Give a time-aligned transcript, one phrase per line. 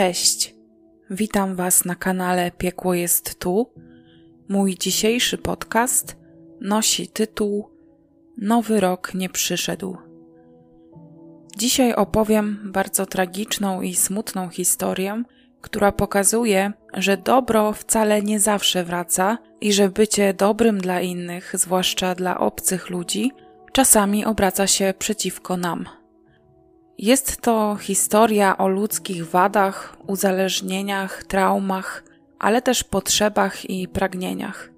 [0.00, 0.54] Cześć.
[1.10, 3.72] Witam Was na kanale Piekło jest tu.
[4.48, 6.16] Mój dzisiejszy podcast
[6.60, 7.70] nosi tytuł
[8.36, 9.96] Nowy rok nie przyszedł.
[11.56, 15.22] Dzisiaj opowiem bardzo tragiczną i smutną historię,
[15.60, 22.14] która pokazuje, że dobro wcale nie zawsze wraca i że bycie dobrym dla innych, zwłaszcza
[22.14, 23.32] dla obcych ludzi,
[23.72, 25.99] czasami obraca się przeciwko nam.
[27.00, 32.04] Jest to historia o ludzkich wadach, uzależnieniach, traumach,
[32.38, 34.70] ale też potrzebach i pragnieniach.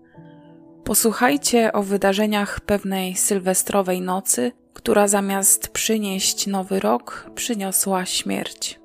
[0.84, 8.80] Posłuchajcie o wydarzeniach pewnej sylwestrowej nocy, która zamiast przynieść nowy rok, przyniosła śmierć.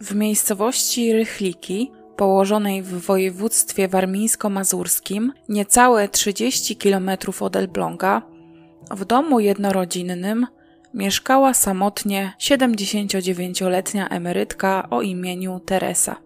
[0.00, 8.22] W miejscowości Rychliki, położonej w województwie warmińsko-mazurskim, niecałe 30 km od Elbląga,
[8.90, 10.46] w domu jednorodzinnym
[10.98, 16.16] mieszkała samotnie 79-letnia emerytka o imieniu Teresa.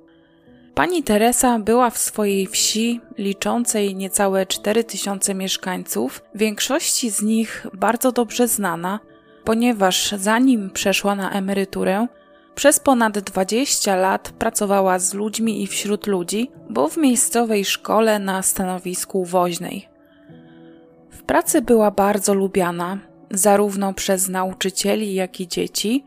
[0.74, 8.48] Pani Teresa była w swojej wsi, liczącej niecałe 4000 mieszkańców, większości z nich bardzo dobrze
[8.48, 9.00] znana,
[9.44, 12.06] ponieważ zanim przeszła na emeryturę,
[12.54, 18.42] przez ponad 20 lat pracowała z ludźmi i wśród ludzi, bo w miejscowej szkole na
[18.42, 19.88] stanowisku woźnej.
[21.10, 22.98] W pracy była bardzo lubiana,
[23.32, 26.04] zarówno przez nauczycieli, jak i dzieci.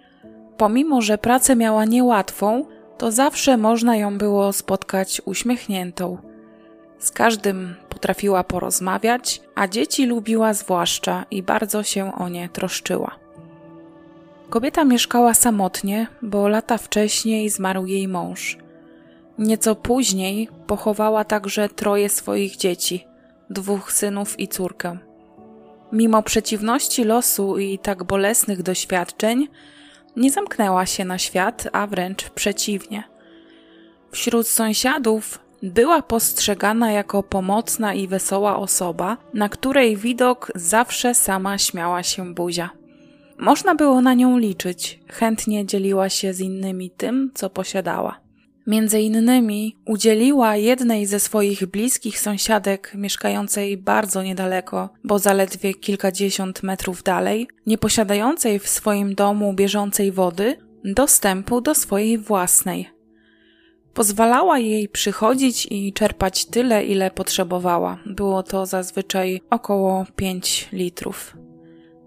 [0.58, 2.66] Pomimo, że pracę miała niełatwą,
[2.98, 6.18] to zawsze można ją było spotkać uśmiechniętą.
[7.00, 13.16] Z każdym potrafiła porozmawiać, a dzieci lubiła zwłaszcza i bardzo się o nie troszczyła.
[14.50, 18.58] Kobieta mieszkała samotnie, bo lata wcześniej zmarł jej mąż.
[19.38, 23.08] Nieco później pochowała także troje swoich dzieci
[23.50, 24.98] dwóch synów i córkę.
[25.96, 29.48] Mimo przeciwności losu i tak bolesnych doświadczeń,
[30.16, 33.04] nie zamknęła się na świat, a wręcz przeciwnie.
[34.12, 42.04] Wśród sąsiadów była postrzegana jako pomocna i wesoła osoba, na której widok zawsze sama śmiała
[42.04, 42.70] się buzia.
[43.38, 48.25] Można było na nią liczyć, chętnie dzieliła się z innymi tym, co posiadała.
[48.68, 57.04] Między innymi udzieliła jednej ze swoich bliskich sąsiadek, mieszkającej bardzo niedaleko, bo zaledwie kilkadziesiąt metrów
[57.04, 62.90] dalej, nieposiadającej w swoim domu bieżącej wody, dostępu do swojej własnej.
[63.94, 67.98] Pozwalała jej przychodzić i czerpać tyle, ile potrzebowała.
[68.06, 71.38] Było to zazwyczaj około 5 litrów.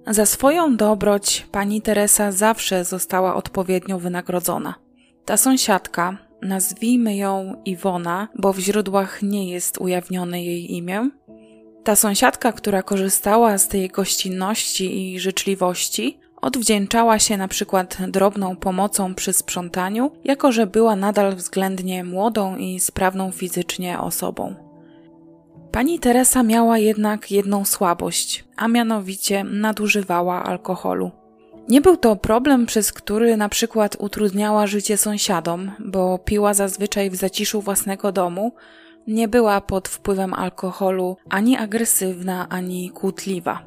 [0.06, 4.75] Za swoją dobroć pani Teresa zawsze została odpowiednio wynagrodzona.
[5.25, 11.10] Ta sąsiadka, nazwijmy ją Iwona, bo w źródłach nie jest ujawnione jej imię.
[11.84, 19.15] Ta sąsiadka, która korzystała z tej gościnności i życzliwości, odwdzięczała się na przykład drobną pomocą
[19.15, 24.55] przy sprzątaniu, jako że była nadal względnie młodą i sprawną fizycznie osobą.
[25.72, 31.10] Pani Teresa miała jednak jedną słabość, a mianowicie nadużywała alkoholu.
[31.68, 37.16] Nie był to problem, przez który na przykład utrudniała życie sąsiadom, bo piła zazwyczaj w
[37.16, 38.52] zaciszu własnego domu,
[39.06, 43.62] nie była pod wpływem alkoholu ani agresywna, ani kłótliwa.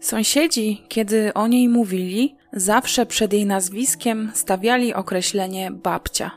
[0.00, 6.30] Sąsiedzi, kiedy o niej mówili, zawsze przed jej nazwiskiem stawiali określenie babcia.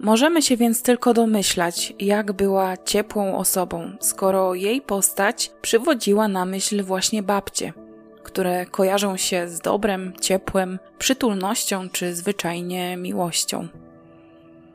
[0.00, 6.82] Możemy się więc tylko domyślać, jak była ciepłą osobą, skoro jej postać przywodziła na myśl
[6.82, 7.72] właśnie babcie–
[8.26, 13.68] które kojarzą się z dobrem, ciepłem, przytulnością czy zwyczajnie miłością.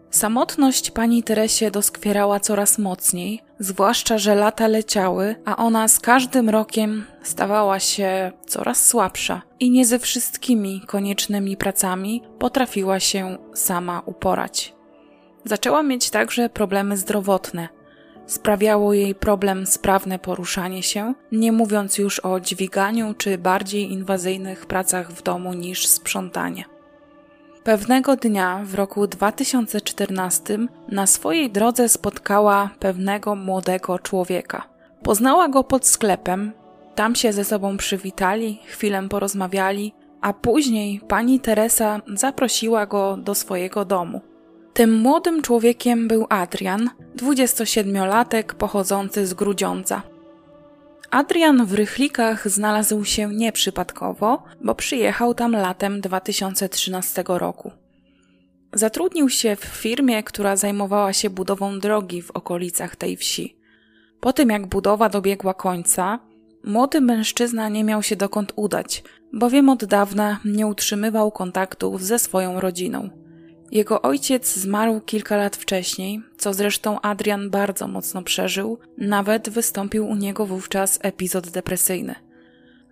[0.10, 7.06] Samotność pani Teresie doskwierała coraz mocniej, zwłaszcza, że lata leciały, a ona z każdym rokiem
[7.24, 14.74] stawała się coraz słabsza i nie ze wszystkimi koniecznymi pracami potrafiła się sama uporać.
[15.46, 17.70] Zaczęła mieć także problemy zdrowotne–
[18.26, 25.12] Sprawiało jej problem sprawne poruszanie się, nie mówiąc już o dźwiganiu czy bardziej inwazyjnych pracach
[25.12, 26.66] w domu niż sprzątanie.
[27.64, 30.58] Pewnego dnia w roku 2014
[30.88, 34.64] na swojej drodze spotkała pewnego młodego człowieka.
[35.04, 36.52] Poznała go pod sklepem,
[36.96, 43.86] tam się ze sobą przywitali, chwilę porozmawiali, a później pani Teresa zaprosiła go do swojego
[43.86, 44.22] domu.
[44.74, 50.02] Tym młodym człowiekiem był Adrian, 27-latek pochodzący z Grudziądza.
[51.10, 57.72] Adrian w Rychlikach znalazł się nieprzypadkowo, bo przyjechał tam latem 2013 roku.
[58.74, 63.58] Zatrudnił się w firmie, która zajmowała się budową drogi w okolicach tej wsi.
[64.20, 66.20] Po tym jak budowa dobiegła końca,
[66.64, 69.04] młody mężczyzna nie miał się dokąd udać,
[69.34, 73.10] bowiem od dawna nie utrzymywał kontaktów ze swoją rodziną.
[73.72, 80.16] Jego ojciec zmarł kilka lat wcześniej, co zresztą Adrian bardzo mocno przeżył, nawet wystąpił u
[80.16, 82.16] niego wówczas epizod depresyjny.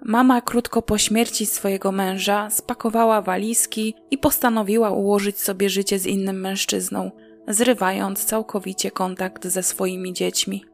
[0.02, 6.40] Mama krótko po śmierci swojego męża spakowała walizki i postanowiła ułożyć sobie życie z innym
[6.42, 7.12] mężczyzną,
[7.48, 10.66] zrywając całkowicie kontakt ze swoimi dziećmi.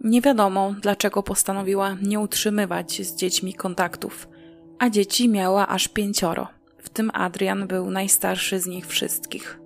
[0.00, 4.28] Nie wiadomo, dlaczego postanowiła nie utrzymywać z dziećmi kontaktów,
[4.78, 6.55] a dzieci miała aż pięcioro.
[6.86, 9.60] W tym Adrian był najstarszy z nich wszystkich.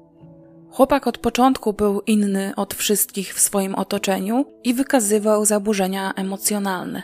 [0.70, 7.02] Chłopak od początku był inny od wszystkich w swoim otoczeniu i wykazywał zaburzenia emocjonalne.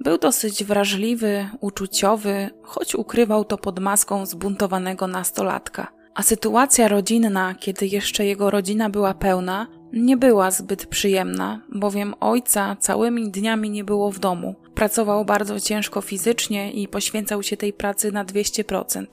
[0.00, 5.92] Był dosyć wrażliwy, uczuciowy, choć ukrywał to pod maską zbuntowanego nastolatka.
[6.14, 12.76] A sytuacja rodzinna, kiedy jeszcze jego rodzina była pełna, nie była zbyt przyjemna, bowiem ojca
[12.80, 14.54] całymi dniami nie było w domu.
[14.74, 19.06] Pracował bardzo ciężko fizycznie i poświęcał się tej pracy na 200%.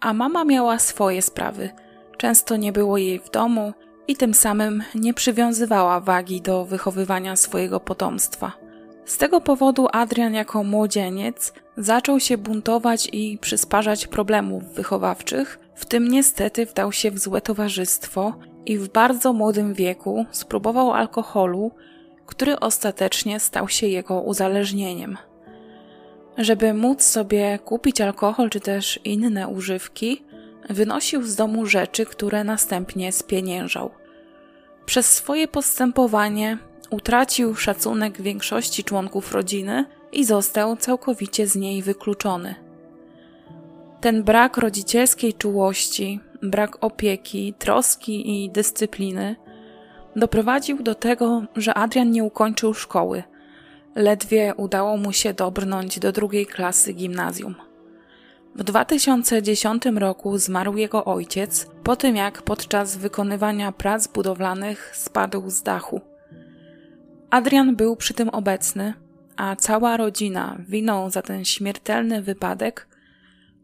[0.00, 1.70] A mama miała swoje sprawy.
[2.16, 3.72] Często nie było jej w domu
[4.08, 8.52] i tym samym nie przywiązywała wagi do wychowywania swojego potomstwa.
[9.04, 16.08] Z tego powodu Adrian jako młodzieniec zaczął się buntować i przysparzać problemów wychowawczych, w tym
[16.08, 18.34] niestety wdał się w złe towarzystwo
[18.68, 21.70] i w bardzo młodym wieku spróbował alkoholu,
[22.26, 25.16] który ostatecznie stał się jego uzależnieniem.
[26.38, 30.24] Żeby móc sobie kupić alkohol czy też inne używki,
[30.70, 33.90] wynosił z domu rzeczy, które następnie spieniężał.
[34.86, 36.58] Przez swoje postępowanie
[36.90, 42.54] utracił szacunek większości członków rodziny i został całkowicie z niej wykluczony.
[44.00, 49.36] Ten brak rodzicielskiej czułości, brak opieki, troski i dyscypliny
[50.16, 53.22] doprowadził do tego, że Adrian nie ukończył szkoły.
[53.94, 57.54] Ledwie udało mu się dobrnąć do drugiej klasy gimnazjum.
[58.54, 65.62] W 2010 roku zmarł jego ojciec po tym, jak podczas wykonywania prac budowlanych spadł z
[65.62, 66.00] dachu.
[67.30, 68.94] Adrian był przy tym obecny,
[69.36, 72.88] a cała rodzina winą za ten śmiertelny wypadek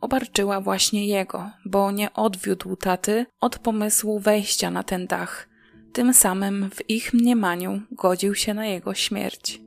[0.04, 5.48] obarczyła właśnie jego, bo nie odwiódł taty od pomysłu wejścia na ten dach.
[5.92, 9.60] Tym samym w ich mniemaniu godził się na jego śmierć.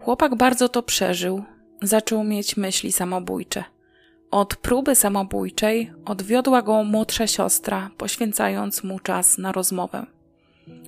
[0.00, 1.42] Chłopak bardzo to przeżył,
[1.82, 3.64] zaczął mieć myśli samobójcze.
[4.30, 10.06] Od próby samobójczej odwiodła go młodsza siostra, poświęcając mu czas na rozmowę.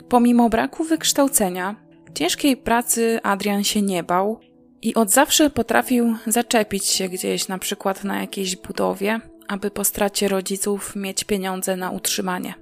[0.09, 1.77] Pomimo braku wykształcenia,
[2.15, 4.41] ciężkiej pracy Adrian się nie bał
[4.87, 10.29] i od zawsze potrafił zaczepić się gdzieś, na przykład na jakiejś budowie, aby po stracie
[10.29, 12.55] rodziców mieć pieniądze na utrzymanie.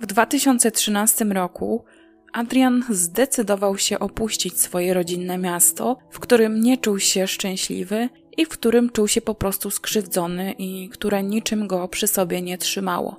[0.00, 1.84] W 2013 roku
[2.32, 8.48] Adrian zdecydował się opuścić swoje rodzinne miasto, w którym nie czuł się szczęśliwy i w
[8.48, 13.16] którym czuł się po prostu skrzywdzony i które niczym go przy sobie nie trzymało.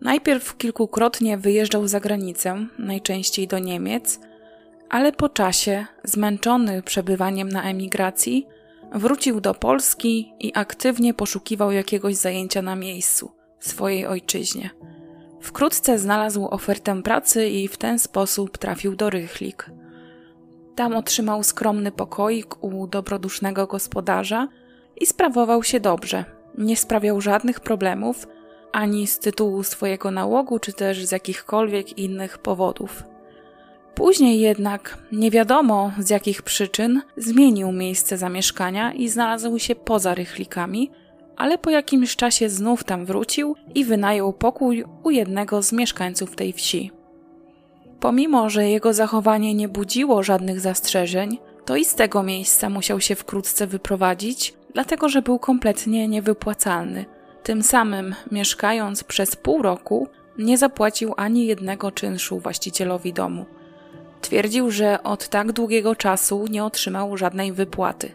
[0.00, 4.20] Najpierw kilkukrotnie wyjeżdżał za granicę, najczęściej do Niemiec,
[4.94, 8.46] ale po czasie, zmęczony przebywaniem na emigracji,
[8.92, 14.70] wrócił do Polski i aktywnie poszukiwał jakiegoś zajęcia na miejscu, swojej ojczyźnie.
[15.40, 19.70] Wkrótce znalazł ofertę pracy i w ten sposób trafił do Rychlik.
[20.74, 24.48] Tam otrzymał skromny pokoik u dobrodusznego gospodarza
[25.00, 26.24] i sprawował się dobrze.
[26.58, 28.26] Nie sprawiał żadnych problemów,
[28.72, 33.13] ani z tytułu swojego nałogu, czy też z jakichkolwiek innych powodów.
[33.94, 40.90] Później jednak, nie wiadomo z jakich przyczyn, zmienił miejsce zamieszkania i znalazł się poza rychlikami,
[41.36, 46.52] ale po jakimś czasie znów tam wrócił i wynajął pokój u jednego z mieszkańców tej
[46.52, 46.90] wsi.
[48.00, 53.14] Pomimo, że jego zachowanie nie budziło żadnych zastrzeżeń, to i z tego miejsca musiał się
[53.14, 57.04] wkrótce wyprowadzić, dlatego że był kompletnie niewypłacalny.
[57.42, 60.08] Tym samym, mieszkając przez pół roku,
[60.38, 63.46] nie zapłacił ani jednego czynszu właścicielowi domu.
[64.24, 68.12] Twierdził, że od tak długiego czasu nie otrzymał żadnej wypłaty.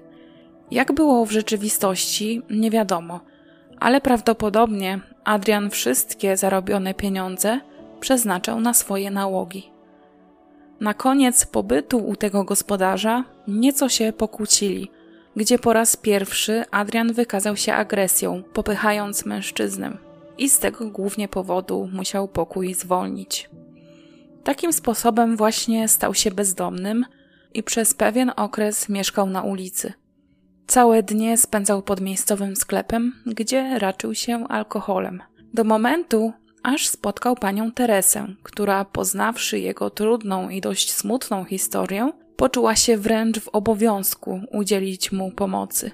[0.71, 3.19] Jak było w rzeczywistości, nie wiadomo,
[3.79, 7.59] ale prawdopodobnie Adrian wszystkie zarobione pieniądze
[7.99, 9.71] przeznaczał na swoje nałogi.
[10.79, 14.91] Na koniec pobytu u tego gospodarza nieco się pokłócili,
[15.35, 19.97] gdzie po raz pierwszy Adrian wykazał się agresją, popychając mężczyznę,
[20.37, 23.49] i z tego głównie powodu musiał pokój zwolnić.
[24.43, 27.05] Takim sposobem właśnie stał się bezdomnym
[27.53, 29.93] i przez pewien okres mieszkał na ulicy.
[30.67, 35.22] Całe dnie spędzał pod miejscowym sklepem, gdzie raczył się alkoholem.
[35.53, 42.75] Do momentu, aż spotkał panią Teresę, która poznawszy jego trudną i dość smutną historię, poczuła
[42.75, 45.91] się wręcz w obowiązku udzielić mu pomocy.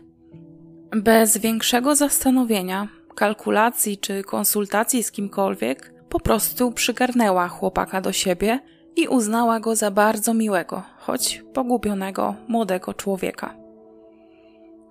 [0.91, 8.59] Bez większego zastanowienia kalkulacji czy konsultacji z kimkolwiek, po prostu przygarnęła chłopaka do siebie
[8.95, 13.55] i uznała go za bardzo miłego, choć pogubionego młodego człowieka.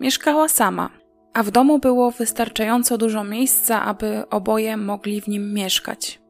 [0.00, 0.90] Mieszkała sama,
[1.33, 6.21] a w domu było wystarczająco dużo miejsca, aby oboje mogli w nim mieszkać.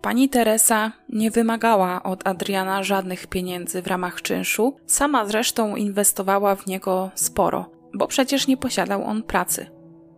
[0.00, 6.66] Pani Teresa nie wymagała od Adriana żadnych pieniędzy w ramach czynszu, sama zresztą inwestowała w
[6.66, 9.66] niego sporo, bo przecież nie posiadał on pracy.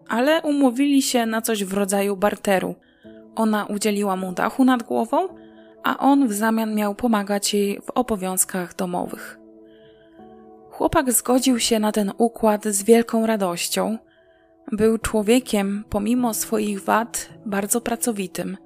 [0.09, 2.75] Ale umówili się na coś w rodzaju barteru.
[3.41, 5.29] Ona udzieliła mu dachu nad głową,
[5.83, 9.39] a on w zamian miał pomagać jej w obowiązkach domowych.
[10.71, 13.99] Chłopak zgodził się na ten układ z wielką radością.
[14.73, 18.57] Był człowiekiem, pomimo swoich wad, bardzo pracowitym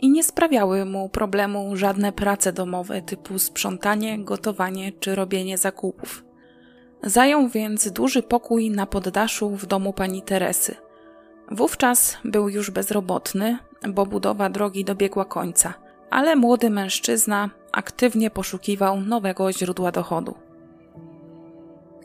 [0.00, 6.24] i nie sprawiały mu problemu żadne prace domowe typu sprzątanie, gotowanie czy robienie zakupów.
[7.02, 10.74] Zajął więc duży pokój na poddaszu w domu pani Teresy.
[11.50, 13.58] Wówczas był już bezrobotny,
[13.88, 15.74] bo budowa drogi dobiegła końca,
[16.10, 20.34] ale młody mężczyzna aktywnie poszukiwał nowego źródła dochodu.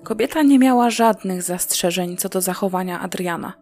[0.04, 3.54] Kobieta nie miała żadnych zastrzeżeń co do zachowania Adriana.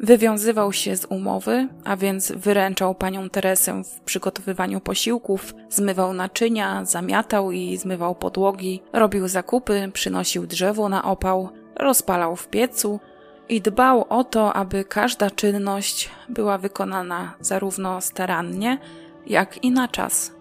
[0.00, 7.52] Wywiązywał się z umowy, a więc wyręczał panią Teresę w przygotowywaniu posiłków, zmywał naczynia, zamiatał
[7.52, 13.00] i zmywał podłogi, robił zakupy, przynosił drzewo na opał, rozpalał w piecu
[13.48, 18.78] i dbał o to, aby każda czynność była wykonana zarówno starannie,
[19.26, 20.32] jak i na czas.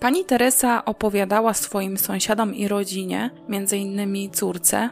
[0.00, 4.90] Pani Teresa opowiadała swoim sąsiadom i rodzinie, między innymi córce,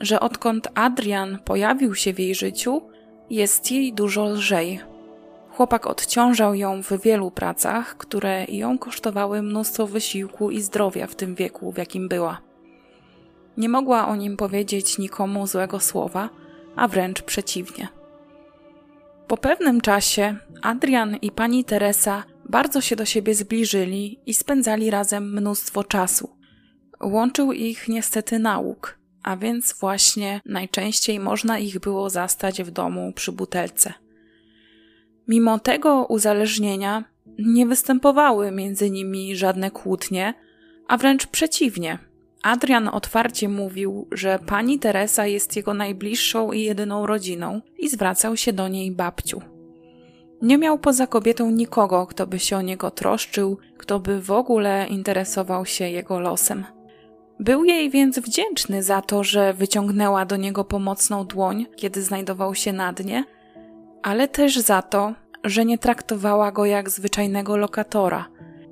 [0.00, 2.82] że odkąd Adrian pojawił się w jej życiu,
[3.30, 4.80] jest jej dużo lżej.
[5.50, 11.34] Chłopak odciążał ją w wielu pracach, które ją kosztowały mnóstwo wysiłku i zdrowia w tym
[11.34, 12.40] wieku, w jakim była.
[13.56, 16.28] Nie mogła o nim powiedzieć nikomu złego słowa,
[16.76, 17.88] a wręcz przeciwnie.
[19.26, 25.32] Po pewnym czasie Adrian i pani Teresa bardzo się do siebie zbliżyli i spędzali razem
[25.32, 26.36] mnóstwo czasu.
[27.02, 33.32] Łączył ich niestety nauk, a więc właśnie najczęściej można ich było zastać w domu przy
[33.32, 33.92] butelce.
[35.28, 37.04] Mimo tego uzależnienia
[37.38, 40.34] nie występowały między nimi żadne kłótnie,
[40.88, 41.98] a wręcz przeciwnie.
[42.46, 48.52] Adrian otwarcie mówił, że pani Teresa jest jego najbliższą i jedyną rodziną i zwracał się
[48.52, 49.40] do niej babciu.
[50.42, 54.86] Nie miał poza kobietą nikogo, kto by się o niego troszczył, kto by w ogóle
[54.88, 56.64] interesował się jego losem.
[57.40, 62.72] Był jej więc wdzięczny za to, że wyciągnęła do niego pomocną dłoń, kiedy znajdował się
[62.72, 63.24] na dnie,
[64.02, 68.28] ale też za to, że nie traktowała go jak zwyczajnego lokatora.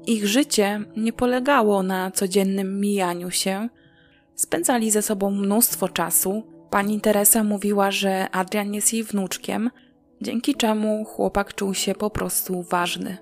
[0.07, 3.69] Ich życie nie polegało na codziennym mijaniu się.
[4.35, 6.43] Spędzali ze sobą mnóstwo czasu.
[6.71, 9.71] Pani Teresa mówiła, że Adrian jest jej wnuczkiem,
[10.21, 13.17] dzięki czemu chłopak czuł się po prostu ważny.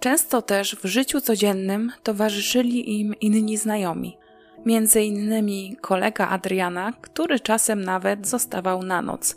[0.00, 4.18] Często też w życiu codziennym towarzyszyli im inni znajomi
[4.66, 9.36] między innymi kolega Adriana, który czasem nawet zostawał na noc.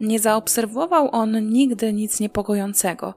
[0.00, 3.14] Nie zaobserwował on nigdy nic niepokojącego,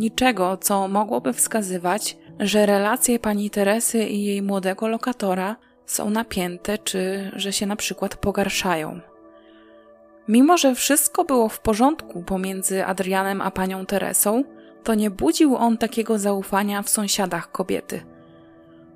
[0.00, 7.30] niczego, co mogłoby wskazywać, że relacje pani Teresy i jej młodego lokatora są napięte, czy
[7.36, 9.00] że się na przykład pogarszają.
[10.28, 14.44] Mimo, że wszystko było w porządku pomiędzy Adrianem a panią Teresą,
[14.84, 18.02] to nie budził on takiego zaufania w sąsiadach kobiety–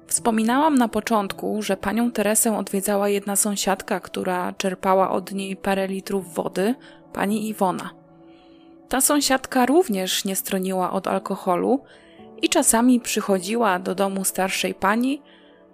[0.07, 6.35] Wspominałam na początku, że panią Teresę odwiedzała jedna sąsiadka, która czerpała od niej parę litrów
[6.35, 6.75] wody,
[7.13, 8.04] pani Iwona.
[8.95, 11.85] Ta sąsiadka również nie stroniła od alkoholu
[12.43, 15.23] i czasami przychodziła do domu starszej pani,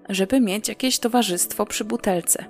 [0.08, 2.44] żeby mieć jakieś towarzystwo przy butelce.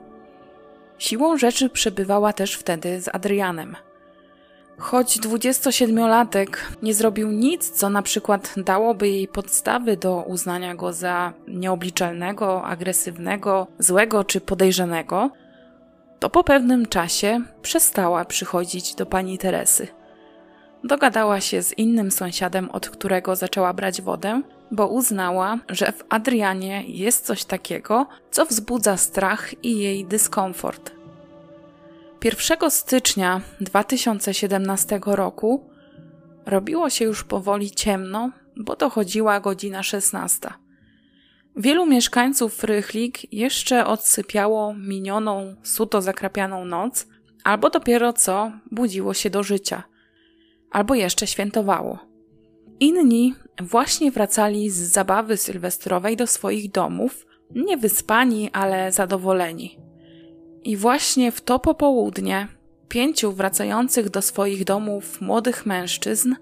[0.98, 3.76] Siłą rzeczy przebywała też wtedy z Adrianem–
[4.78, 11.32] Choć 27-latek nie zrobił nic, co na przykład dałoby jej podstawy do uznania go za
[11.48, 15.30] nieobliczalnego, agresywnego, złego czy podejrzanego,
[16.18, 19.99] to po pewnym czasie przestała przychodzić do pani Teresy.
[20.84, 26.84] Dogadała się z innym sąsiadem, od którego zaczęła brać wodę, bo uznała, że w Adrianie
[26.86, 30.92] jest coś takiego, co wzbudza strach i jej dyskomfort.
[32.24, 35.70] 1 stycznia 2017 roku
[36.46, 40.48] robiło się już powoli ciemno, bo dochodziła godzina 16.
[41.56, 47.06] Wielu mieszkańców Rychlik jeszcze odsypiało minioną, suto zakrapianą noc,
[47.44, 49.82] albo dopiero co budziło się do życia,
[50.70, 51.98] albo jeszcze świętowało.
[52.80, 59.78] Inni właśnie wracali z zabawy sylwestrowej do swoich domów, nie wyspani, ale zadowoleni.
[60.64, 62.48] I właśnie w to popołudnie
[62.88, 66.34] pięciu wracających do swoich domów młodych mężczyzn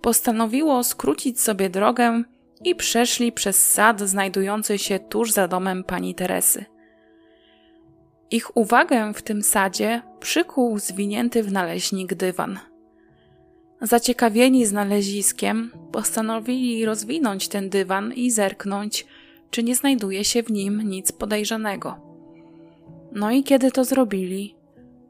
[0.00, 2.22] postanowiło skrócić sobie drogę
[2.64, 6.64] i przeszli przez sad znajdujący się tuż za domem pani Teresy.
[8.30, 12.58] Ich uwagę w tym sadzie przykuł zwinięty w naleśnik dywan.
[13.82, 19.06] Zaciekawieni znaleziskiem, postanowili rozwinąć ten dywan i zerknąć,
[19.50, 21.96] czy nie znajduje się w nim nic podejrzanego.
[23.12, 24.54] No i kiedy to zrobili,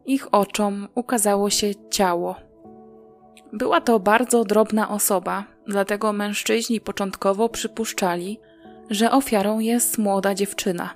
[0.07, 2.37] ich oczom ukazało się ciało.
[3.53, 8.41] Była to bardzo drobna osoba, dlatego mężczyźni początkowo przypuszczali,
[8.91, 10.95] że ofiarą jest młoda dziewczyna.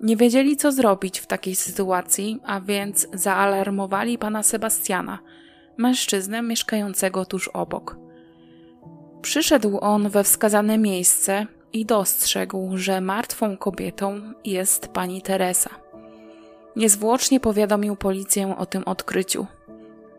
[0.00, 5.18] Nie wiedzieli, co zrobić w takiej sytuacji, a więc zaalarmowali pana Sebastiana,
[5.76, 7.96] mężczyznę mieszkającego tuż obok.
[9.22, 15.70] Przyszedł on we wskazane miejsce i dostrzegł, że martwą kobietą jest pani Teresa.
[16.76, 19.46] Niezwłocznie powiadomił policję o tym odkryciu.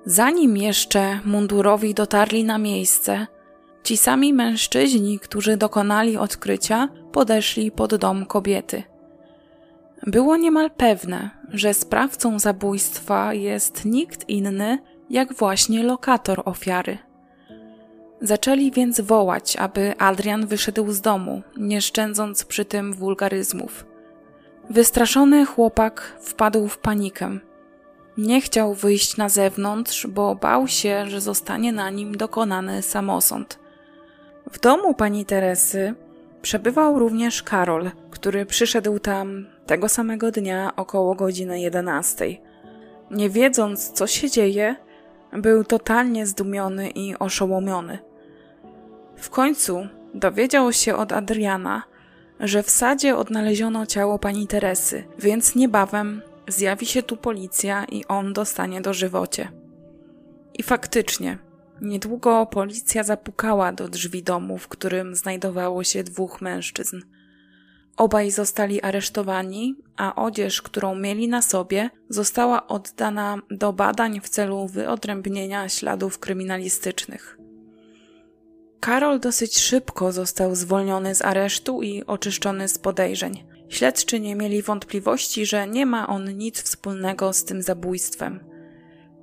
[0.05, 3.27] Zanim jeszcze mundurowi dotarli na miejsce,
[3.83, 8.83] ci sami mężczyźni, którzy dokonali odkrycia, podeszli pod dom kobiety.
[10.07, 16.97] Było niemal pewne, że sprawcą zabójstwa jest nikt inny jak właśnie lokator ofiary.
[18.21, 23.85] Zaczęli więc wołać, aby Adrian wyszedł z domu, nie szczędząc przy tym wulgaryzmów.
[24.69, 27.39] Wystraszony chłopak wpadł w panikę.
[28.17, 33.59] Nie chciał wyjść na zewnątrz, bo bał się, że zostanie na nim dokonany samosąd.
[34.51, 35.93] W domu pani Teresy
[36.41, 42.25] przebywał również Karol, który przyszedł tam tego samego dnia około godziny 11.
[43.11, 44.75] Nie wiedząc, co się dzieje,
[45.33, 47.99] był totalnie zdumiony i oszołomiony.
[49.17, 51.83] W końcu dowiedział się od Adriana,
[52.39, 58.33] że w sadzie odnaleziono ciało pani Teresy, więc niebawem zjawi się tu policja i on
[58.33, 59.51] dostanie dożywocie.
[60.53, 61.37] I faktycznie,
[61.81, 67.01] niedługo policja zapukała do drzwi domu, w którym znajdowało się dwóch mężczyzn.
[67.97, 74.67] Obaj zostali aresztowani, a odzież, którą mieli na sobie, została oddana do badań w celu
[74.67, 77.37] wyodrębnienia śladów kryminalistycznych.
[78.79, 83.43] Karol dosyć szybko został zwolniony z aresztu i oczyszczony z podejrzeń.
[83.69, 88.39] Śledczy nie mieli wątpliwości, że nie ma on nic wspólnego z tym zabójstwem.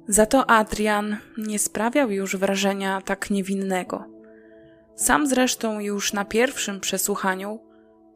[0.08, 4.04] Za to Adrian nie sprawiał już wrażenia tak niewinnego.
[4.96, 7.60] Sam zresztą już na pierwszym przesłuchaniu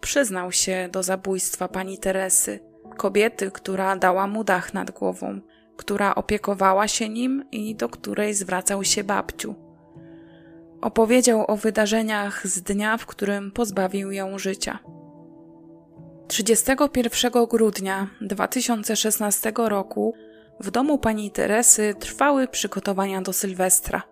[0.00, 2.60] przyznał się do zabójstwa pani Teresy,
[2.96, 5.40] kobiety, która dała mu dach nad głową,
[5.76, 9.54] która opiekowała się nim i do której zwracał się babciu.
[10.80, 14.78] Opowiedział o wydarzeniach z dnia, w którym pozbawił ją życia.
[16.28, 20.14] 31 grudnia 2016 roku
[20.60, 24.02] w domu pani Teresy trwały przygotowania do Sylwestra.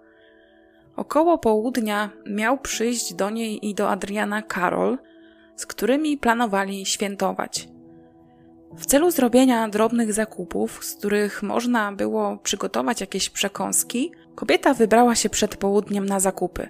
[0.96, 4.98] Około południa miał przyjść do niej i do Adriana Karol,
[5.56, 7.68] z którymi planowali świętować.
[8.76, 15.30] W celu zrobienia drobnych zakupów, z których można było przygotować jakieś przekąski, kobieta wybrała się
[15.30, 16.68] przed południem na zakupy.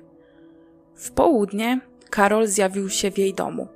[0.94, 3.68] W południe Karol zjawił się w jej domu.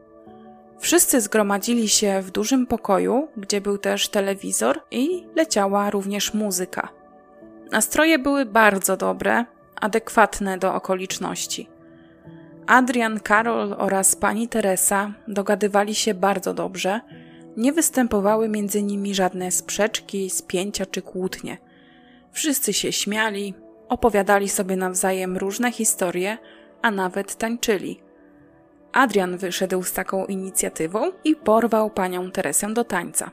[0.79, 6.89] Wszyscy zgromadzili się w dużym pokoju, gdzie był też telewizor i leciała również muzyka.
[7.71, 9.45] Nastroje były bardzo dobre,
[9.81, 11.69] adekwatne do okoliczności.
[12.71, 17.01] Adrian, Karol oraz pani Teresa dogadywali się bardzo dobrze.
[17.57, 21.59] Nie występowały między nimi żadne sprzeczki, spięcia czy kłótnie.
[22.33, 23.55] Wszyscy się śmiali,
[23.89, 26.39] opowiadali sobie nawzajem różne historie,
[26.83, 28.01] a nawet tańczyli.
[28.93, 33.31] Adrian wyszedł z taką inicjatywą i porwał panią Teresę do tańca.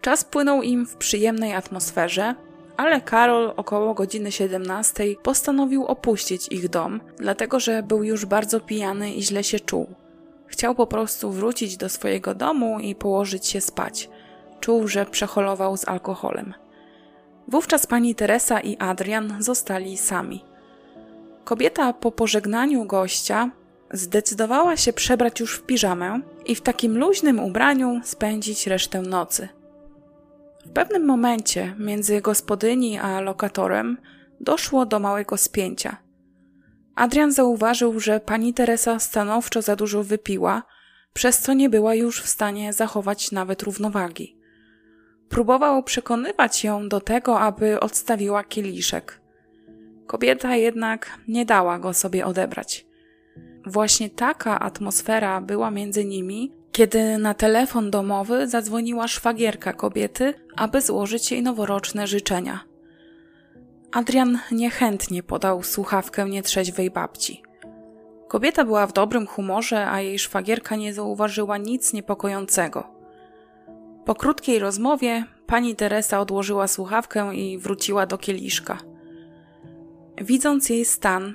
[0.00, 2.34] Czas płynął im w przyjemnej atmosferze,
[2.76, 9.14] ale Karol około godziny 17 postanowił opuścić ich dom, dlatego że był już bardzo pijany
[9.14, 9.94] i źle się czuł.
[10.46, 14.10] Chciał po prostu wrócić do swojego domu i położyć się spać.
[14.60, 16.54] Czuł, że przeholował z alkoholem.
[17.48, 20.44] Wówczas pani Teresa i Adrian zostali sami.
[21.44, 23.50] Kobieta po pożegnaniu gościa
[23.92, 29.48] zdecydowała się przebrać już w piżamę i w takim luźnym ubraniu spędzić resztę nocy.
[30.66, 33.98] W pewnym momencie między gospodyni a lokatorem
[34.40, 35.96] doszło do małego spięcia.
[36.94, 40.62] Adrian zauważył, że pani Teresa stanowczo za dużo wypiła,
[41.12, 44.38] przez co nie była już w stanie zachować nawet równowagi.
[45.28, 49.20] Próbował przekonywać ją do tego, aby odstawiła kieliszek.
[50.06, 52.86] Kobieta jednak nie dała go sobie odebrać.
[53.66, 61.32] Właśnie taka atmosfera była między nimi, kiedy na telefon domowy zadzwoniła szwagierka kobiety, aby złożyć
[61.32, 62.64] jej noworoczne życzenia.
[63.92, 67.42] Adrian niechętnie podał słuchawkę nietrzeźwej babci.
[68.28, 72.84] Kobieta była w dobrym humorze, a jej szwagierka nie zauważyła nic niepokojącego.
[74.04, 78.78] Po krótkiej rozmowie pani Teresa odłożyła słuchawkę i wróciła do kieliszka.
[80.20, 81.34] Widząc jej stan,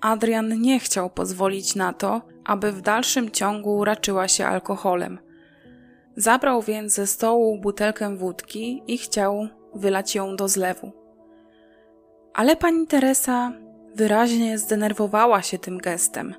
[0.00, 5.18] Adrian nie chciał pozwolić na to, aby w dalszym ciągu raczyła się alkoholem.
[6.16, 10.92] Zabrał więc ze stołu butelkę wódki i chciał wylać ją do zlewu.
[12.34, 13.52] Ale pani Teresa
[13.94, 16.34] wyraźnie zdenerwowała się tym gestem.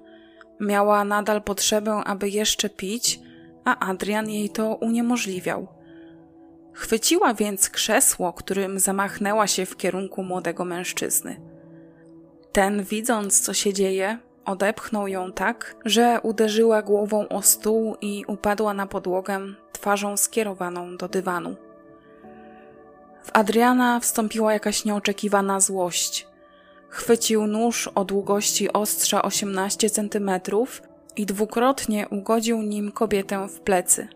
[0.59, 3.19] Miała nadal potrzebę, aby jeszcze pić,
[3.65, 5.67] a Adrian jej to uniemożliwiał.
[6.73, 11.41] Chwyciła więc krzesło, którym zamachnęła się w kierunku młodego mężczyzny.
[12.51, 18.73] Ten, widząc co się dzieje, odepchnął ją tak, że uderzyła głową o stół i upadła
[18.73, 19.39] na podłogę,
[19.71, 21.55] twarzą skierowaną do dywanu.
[23.23, 26.27] W Adriana wstąpiła jakaś nieoczekiwana złość.
[26.89, 30.29] Chwycił nóż o długości ostrza 18 cm
[31.15, 34.07] i dwukrotnie ugodził nim kobietę w plecy.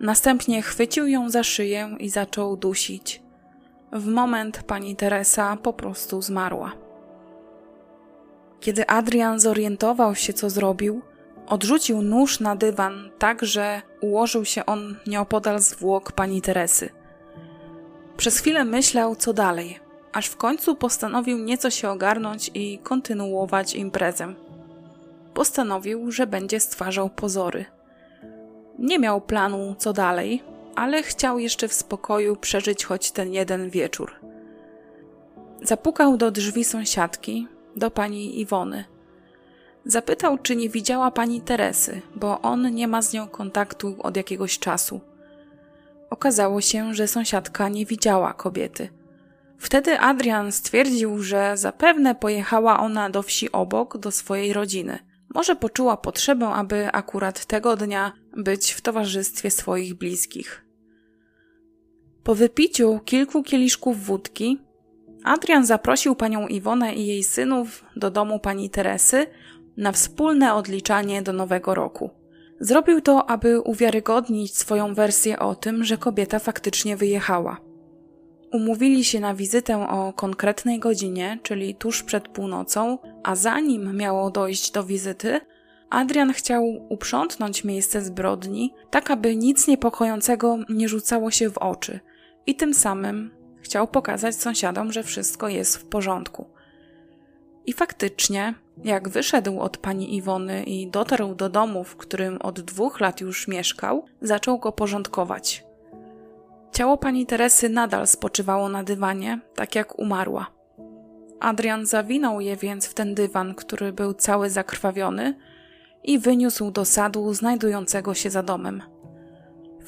[0.00, 3.22] Następnie chwycił ją za szyję i zaczął dusić.
[3.92, 6.87] W moment pani Teresa po prostu zmarła.
[8.60, 11.02] Kiedy Adrian zorientował się, co zrobił,
[11.46, 16.90] odrzucił nóż na dywan tak, że ułożył się on nieopodal zwłok pani Teresy.
[18.16, 19.78] Przez chwilę myślał, co dalej,
[20.12, 24.34] aż w końcu postanowił nieco się ogarnąć i kontynuować imprezę.
[25.34, 27.64] Postanowił, że będzie stwarzał pozory.
[28.78, 30.42] Nie miał planu, co dalej,
[30.74, 34.12] ale chciał jeszcze w spokoju przeżyć choć ten jeden wieczór.
[35.62, 37.46] Zapukał do drzwi sąsiadki,
[37.78, 38.84] do pani Iwony.
[39.84, 44.58] Zapytał, czy nie widziała pani Teresy, bo on nie ma z nią kontaktu od jakiegoś
[44.58, 45.00] czasu.
[46.10, 48.88] Okazało się, że sąsiadka nie widziała kobiety.
[49.58, 54.98] Wtedy Adrian stwierdził, że zapewne pojechała ona do wsi obok, do swojej rodziny.
[55.34, 60.64] Może poczuła potrzebę, aby akurat tego dnia być w towarzystwie swoich bliskich.
[62.24, 64.58] Po wypiciu kilku kieliszków wódki,
[65.24, 69.26] Adrian zaprosił panią Iwonę i jej synów do domu pani Teresy
[69.76, 72.10] na wspólne odliczanie do nowego roku.
[72.60, 77.60] Zrobił to, aby uwiarygodnić swoją wersję o tym, że kobieta faktycznie wyjechała.
[78.52, 84.70] Umówili się na wizytę o konkretnej godzinie, czyli tuż przed północą, a zanim miało dojść
[84.70, 85.40] do wizyty,
[85.90, 92.00] Adrian chciał uprzątnąć miejsce zbrodni, tak aby nic niepokojącego nie rzucało się w oczy
[92.46, 96.46] i tym samym chciał pokazać sąsiadom, że wszystko jest w porządku.
[97.66, 103.00] I faktycznie, jak wyszedł od pani Iwony i dotarł do domu, w którym od dwóch
[103.00, 105.64] lat już mieszkał, zaczął go porządkować.
[106.72, 110.46] Ciało pani Teresy nadal spoczywało na dywanie, tak jak umarła.
[111.40, 115.34] Adrian zawinął je więc w ten dywan, który był cały zakrwawiony,
[116.04, 118.82] i wyniósł do sadu znajdującego się za domem.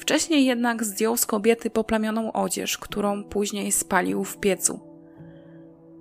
[0.01, 4.79] Wcześniej jednak zdjął z kobiety poplamioną odzież, którą później spalił w piecu.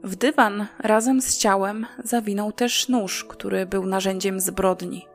[0.05, 5.07] W dywan razem z ciałem zawinął też nóż, który był narzędziem zbrodni.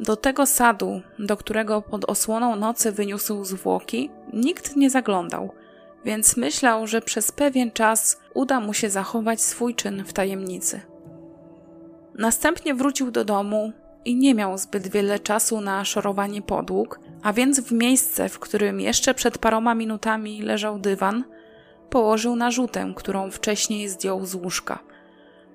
[0.00, 5.50] Do tego sadu, do którego pod osłoną nocy wyniósł zwłoki, nikt nie zaglądał,
[6.04, 10.80] więc myślał, że przez pewien czas uda mu się zachować swój czyn w tajemnicy.
[12.14, 13.72] Następnie wrócił do domu,
[14.04, 18.80] i nie miał zbyt wiele czasu na szorowanie podłóg, a więc w miejsce, w którym
[18.80, 21.24] jeszcze przed paroma minutami leżał dywan,
[21.90, 24.78] położył narzutę, którą wcześniej zdjął z łóżka.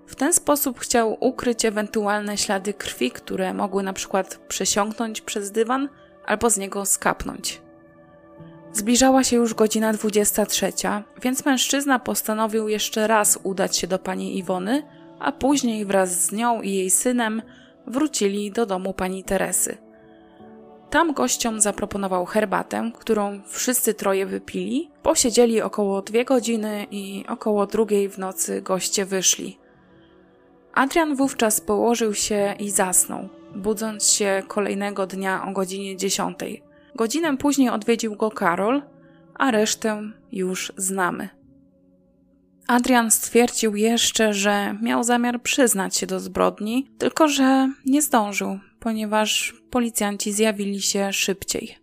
[0.08, 5.90] W ten sposób chciał ukryć ewentualne ślady krwi, które mogły na przykład przesiąknąć przez dywan
[6.26, 7.62] albo z niego skapnąć.
[8.74, 10.74] Zbliżała się już godzina 23,
[11.22, 14.84] więc mężczyzna postanowił jeszcze raz udać się do pani Iwony,
[15.20, 17.42] a później wraz z nią i jej synem
[17.88, 19.85] wrócili do domu pani Teresy.
[20.90, 24.92] Tam gościom zaproponował herbatę, którą wszyscy troje wypili.
[25.04, 29.58] Posiedzieli około dwie godziny i około drugiej w nocy goście wyszli.
[30.74, 36.64] Adrian wówczas położył się i zasnął, budząc się kolejnego dnia o godzinie dziesiątej.
[36.96, 38.82] Godzinę później odwiedził go Karol,
[39.34, 41.30] a resztę już znamy.
[42.68, 49.56] Adrian stwierdził jeszcze, że miał zamiar przyznać się do zbrodni, tylko że nie zdążył, ponieważ
[49.70, 51.78] policjanci zjawili się szybciej.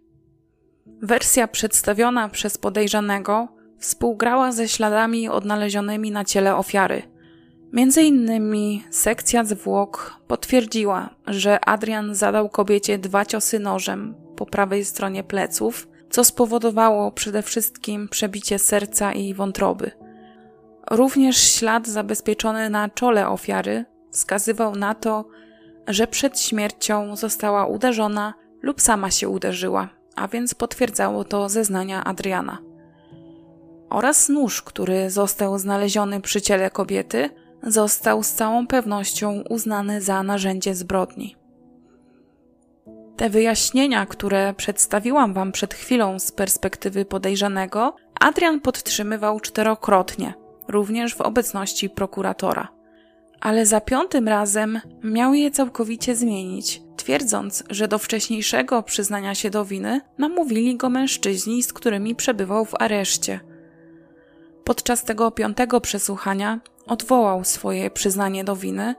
[0.86, 7.02] Wersja przedstawiona przez podejrzanego współgrała ze śladami odnalezionymi na ciele ofiary.
[7.72, 15.24] Między innymi sekcja zwłok potwierdziła, że Adrian zadał kobiecie dwa ciosy nożem po prawej stronie
[15.24, 20.01] pleców, co spowodowało przede wszystkim przebicie serca i wątroby.
[20.90, 25.24] Również ślad zabezpieczony na czole ofiary wskazywał na to,
[25.88, 32.58] że przed śmiercią została uderzona lub sama się uderzyła, a więc potwierdzało to zeznania Adriana.
[33.90, 37.30] Oraz nóż, który został znaleziony przy ciele kobiety,
[37.62, 41.36] został z całą pewnością uznany za narzędzie zbrodni.
[43.16, 50.34] Te wyjaśnienia, które przedstawiłam Wam przed chwilą z perspektywy podejrzanego, Adrian podtrzymywał czterokrotnie,
[50.68, 52.68] również w obecności prokuratora.
[53.40, 59.64] Ale za piątym razem miał je całkowicie zmienić, twierdząc, że do wcześniejszego przyznania się do
[59.64, 63.40] winy namówili go mężczyźni, z którymi przebywał w areszcie.
[64.64, 68.94] Podczas tego piątego przesłuchania odwołał swoje przyznanie do winy,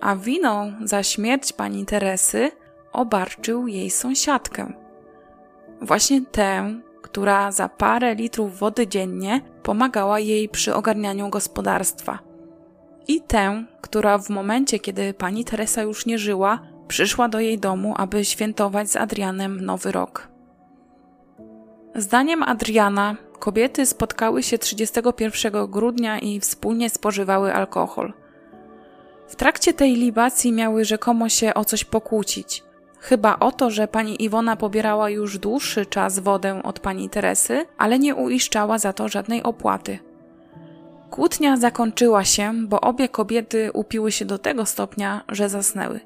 [0.00, 2.50] a winą za śmierć pani Teresy
[2.92, 4.72] obarczył jej sąsiadkę.
[5.80, 6.80] Właśnie tę,
[7.14, 12.18] która za parę litrów wody dziennie pomagała jej przy ogarnianiu gospodarstwa.
[13.08, 17.94] I tę, która w momencie, kiedy pani Teresa już nie żyła, przyszła do jej domu,
[17.96, 20.28] aby świętować z Adrianem Nowy Rok.
[21.94, 28.12] Zdaniem Adriana, kobiety spotkały się 31 grudnia i wspólnie spożywały alkohol.
[29.28, 32.63] W trakcie tej libacji miały rzekomo się o coś pokłócić.
[33.04, 37.98] Chyba o to, że pani Iwona pobierała już dłuższy czas wodę od pani Teresy, ale
[37.98, 39.98] nie uiszczała za to żadnej opłaty.
[41.10, 46.00] Kłótnia zakończyła się, bo obie kobiety upiły się do tego stopnia, że zasnęły.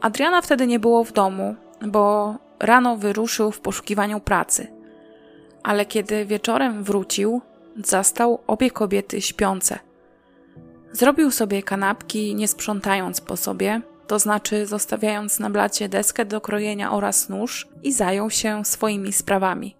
[0.00, 1.54] Adriana wtedy nie było w domu,
[1.86, 4.66] bo rano wyruszył w poszukiwaniu pracy.
[5.62, 7.40] Ale kiedy wieczorem wrócił,
[7.84, 9.78] zastał obie kobiety śpiące.
[10.92, 16.92] Zrobił sobie kanapki, nie sprzątając po sobie, to znaczy zostawiając na blacie deskę do krojenia
[16.92, 19.76] oraz nóż i zajął się swoimi sprawami.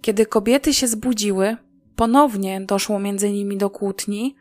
[0.00, 1.56] Kiedy kobiety się zbudziły,
[1.96, 4.36] ponownie doszło między nimi do kłótni.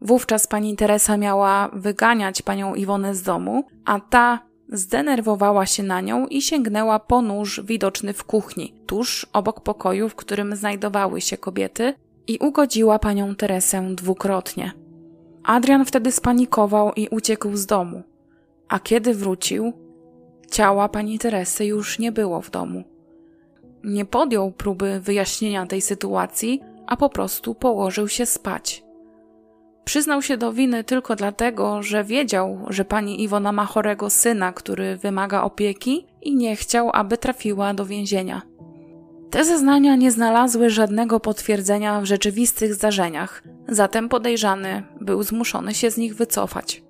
[0.00, 4.38] Wówczas pani Teresa miała wyganiać panią Iwonę z domu, a ta
[4.72, 10.14] zdenerwowała się na nią i sięgnęła po nóż widoczny w kuchni, tuż obok pokoju, w
[10.14, 11.94] którym znajdowały się kobiety,
[12.26, 14.72] i ugodziła panią Teresę dwukrotnie.
[15.44, 18.02] Adrian wtedy spanikował i uciekł z domu
[18.68, 19.72] a kiedy wrócił,
[20.50, 22.84] ciała pani Teresy już nie było w domu.
[23.84, 28.84] Nie podjął próby wyjaśnienia tej sytuacji, a po prostu położył się spać.
[29.84, 34.96] Przyznał się do winy tylko dlatego, że wiedział, że pani Iwona ma chorego syna, który
[34.96, 38.42] wymaga opieki i nie chciał, aby trafiła do więzienia.
[39.30, 45.96] Te zeznania nie znalazły żadnego potwierdzenia w rzeczywistych zdarzeniach, zatem podejrzany był zmuszony się z
[45.96, 46.85] nich wycofać.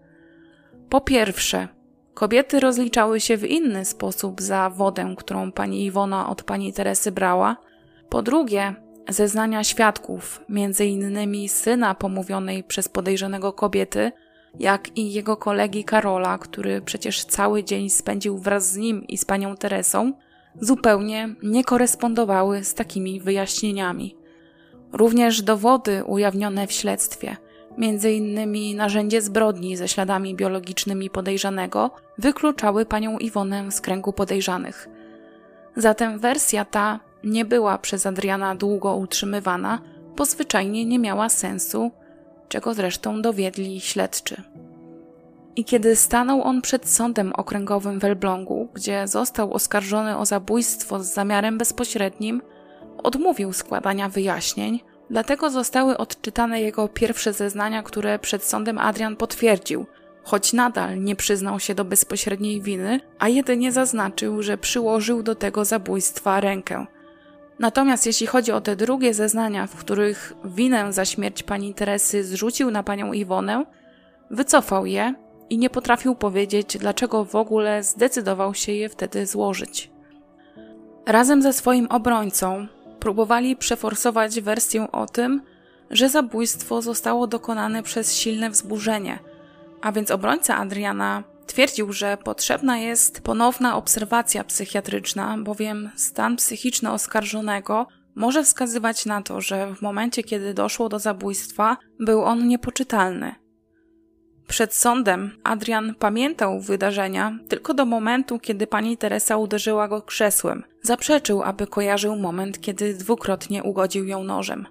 [0.89, 1.69] Po pierwsze,
[2.15, 7.57] kobiety rozliczały się w inny sposób za wodę, którą pani Iwona od pani Teresy brała.
[8.09, 8.75] Po drugie,
[9.09, 14.13] zeznania świadków, między innymi syna pomówionej przez podejrzanego kobiety,
[14.59, 19.25] jak i jego kolegi Karola, który przecież cały dzień spędził wraz z nim i z
[19.25, 20.13] panią Teresą,
[20.61, 24.17] zupełnie nie korespondowały z takimi wyjaśnieniami.
[24.93, 27.37] Również dowody ujawnione w śledztwie–
[27.79, 34.89] Między innymi narzędzie zbrodni ze śladami biologicznymi podejrzanego wykluczały panią Iwonę z kręgu podejrzanych.
[35.77, 39.81] Zatem wersja ta nie była przez Adriana długo utrzymywana,
[40.17, 41.91] bo zwyczajnie nie miała sensu,
[42.49, 44.43] czego zresztą dowiedli śledczy.
[45.57, 51.15] I kiedy stanął on przed sądem okręgowym w Elblągu, gdzie został oskarżony o zabójstwo z
[51.15, 52.43] zamiarem bezpośrednim,
[53.03, 59.87] odmówił składania wyjaśnień, Dlatego zostały odczytane jego pierwsze zeznania, które przed sądem Adrian potwierdził,
[60.23, 65.65] choć nadal nie przyznał się do bezpośredniej winy, a jedynie zaznaczył, że przyłożył do tego
[65.65, 66.87] zabójstwa rękę.
[67.59, 72.71] Natomiast jeśli chodzi o te drugie zeznania, w których winę za śmierć pani Teresy zrzucił
[72.71, 73.65] na panią Iwonę,
[74.31, 75.15] wycofał je
[75.51, 79.91] i nie potrafił powiedzieć, dlaczego w ogóle zdecydował się je wtedy złożyć.
[81.07, 82.67] Razem ze swoim obrońcą,
[83.01, 85.43] próbowali przeforsować wersję o tym,
[85.91, 89.19] że zabójstwo zostało dokonane przez silne wzburzenie,
[89.83, 97.87] a więc obrońca Adriana twierdził, że potrzebna jest ponowna obserwacja psychiatryczna, bowiem stan psychiczny oskarżonego
[98.15, 103.35] może wskazywać na to, że w momencie, kiedy doszło do zabójstwa, był on niepoczytalny.
[104.47, 110.65] Przed sądem Adrian pamiętał wydarzenia tylko do momentu, kiedy pani Teresa uderzyła go krzesłem.
[110.83, 114.67] Zaprzeczył, aby kojarzył moment, kiedy dwukrotnie ugodził ją nożem.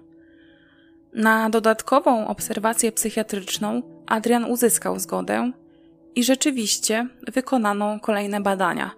[1.12, 5.52] Na dodatkową obserwację psychiatryczną Adrian uzyskał zgodę
[6.14, 8.90] i rzeczywiście wykonano kolejne badania.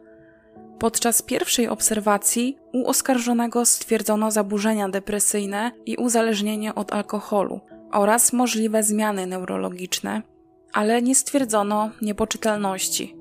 [0.79, 7.61] Podczas pierwszej obserwacji u oskarżonego stwierdzono zaburzenia depresyjne i uzależnienie od alkoholu
[7.93, 10.23] oraz możliwe zmiany neurologiczne,
[10.73, 13.17] ale nie stwierdzono niepoczytalności.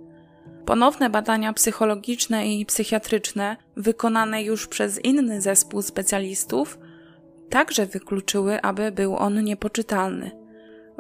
[0.66, 6.80] Ponowne badania psychologiczne i psychiatryczne, wykonane już przez inny zespół specjalistów,
[7.50, 10.32] także wykluczyły, aby był on niepoczytalny.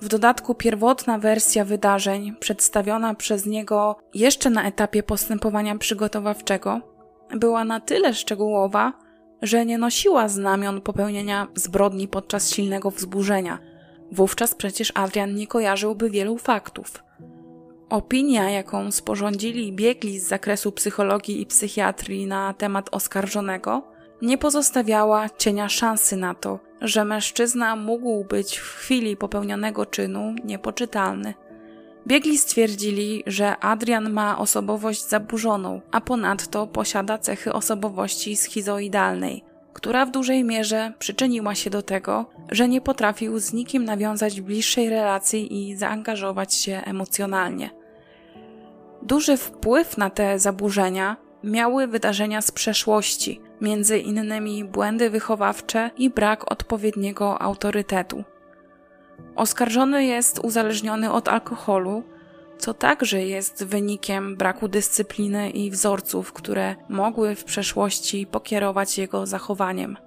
[0.02, 6.82] W dodatku pierwotna wersja wydarzeń, przedstawiona przez niego jeszcze na etapie postępowania przygotowawczego,
[7.36, 8.94] była na tyle szczegółowa,
[9.42, 13.60] że nie nosiła znamion popełnienia zbrodni podczas silnego wzburzenia.
[14.12, 17.04] Wówczas przecież Adrian nie kojarzyłby wielu faktów.
[17.90, 23.84] Opinia, jaką sporządzili biegli z zakresu psychologii i psychiatrii na temat oskarżonego,
[24.22, 31.34] nie pozostawiała cienia szansy na to, że mężczyzna mógł być w chwili popełnionego czynu niepoczytalny.
[32.08, 39.44] Biegli stwierdzili, że Adrian ma osobowość zaburzoną, a ponadto posiada cechy osobowości schizoidalnej,
[39.78, 44.90] która w dużej mierze przyczyniła się do tego, że nie potrafił z nikim nawiązać bliższej
[44.90, 47.70] relacji i zaangażować się emocjonalnie.
[49.02, 56.52] Duży wpływ na te zaburzenia miały wydarzenia z przeszłości, między innymi błędy wychowawcze i brak
[56.52, 58.24] odpowiedniego autorytetu.
[59.36, 62.04] Oskarżony jest uzależniony od alkoholu,
[62.60, 69.98] co także jest wynikiem braku dyscypliny i wzorców, które mogły w przeszłości pokierować jego zachowaniem.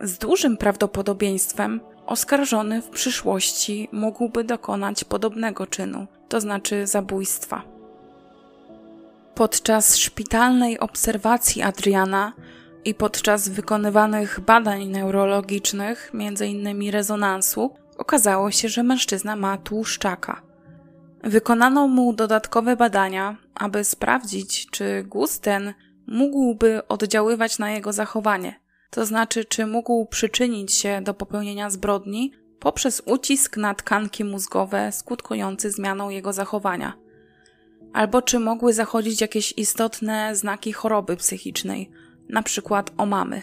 [0.00, 7.62] Z dużym prawdopodobieństwem oskarżony w przyszłości mógłby dokonać podobnego czynu, to znaczy zabójstwa.
[9.34, 12.32] Podczas szpitalnej obserwacji Adriana
[12.84, 16.90] i podczas wykonywanych badań neurologicznych, m.in.
[16.90, 20.45] rezonansu, okazało się, że mężczyzna ma tłuszczaka.
[21.24, 25.74] Wykonano mu dodatkowe badania, aby sprawdzić, czy guz ten
[26.06, 33.02] mógłby oddziaływać na jego zachowanie, to znaczy, czy mógł przyczynić się do popełnienia zbrodni poprzez
[33.06, 36.92] ucisk na tkanki mózgowe skutkujący zmianą jego zachowania,
[37.92, 41.90] albo czy mogły zachodzić jakieś istotne znaki choroby psychicznej,
[42.28, 43.42] na przykład omamy.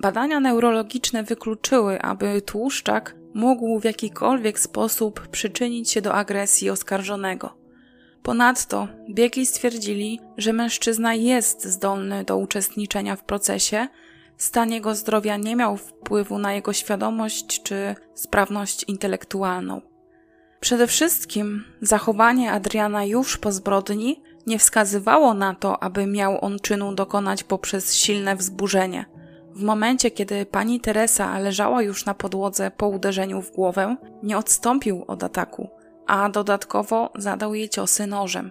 [0.00, 7.62] Badania neurologiczne wykluczyły, aby tłuszczak mógł w jakikolwiek sposób przyczynić się do agresji oskarżonego.
[8.22, 13.88] Ponadto biegli stwierdzili, że mężczyzna jest zdolny do uczestniczenia w procesie,
[14.36, 19.80] stan jego zdrowia nie miał wpływu na jego świadomość czy sprawność intelektualną.
[20.60, 26.94] Przede wszystkim zachowanie Adriana już po zbrodni nie wskazywało na to, aby miał on czynu
[26.94, 29.04] dokonać poprzez silne wzburzenie.
[29.54, 35.04] W momencie, kiedy pani Teresa leżała już na podłodze po uderzeniu w głowę, nie odstąpił
[35.06, 35.68] od ataku,
[36.06, 38.50] a dodatkowo zadał jej ciosy nożem.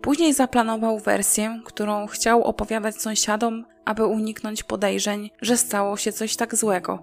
[0.00, 6.56] Później zaplanował wersję, którą chciał opowiadać sąsiadom, aby uniknąć podejrzeń, że stało się coś tak
[6.56, 7.02] złego.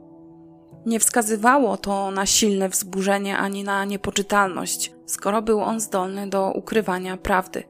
[0.85, 7.17] Nie wskazywało to na silne wzburzenie ani na niepoczytalność, skoro był on zdolny do ukrywania
[7.17, 7.63] prawdy.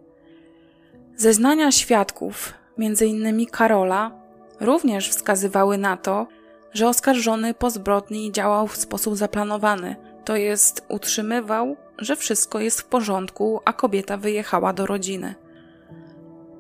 [1.16, 3.46] Zeznania świadków, m.in.
[3.46, 4.21] Karola,
[4.62, 6.28] również wskazywały na to,
[6.74, 9.96] że oskarżony po zbrodni działał w sposób zaplanowany,
[10.26, 15.36] to jest utrzymywał, że wszystko jest w porządku, a kobieta wyjechała do rodziny.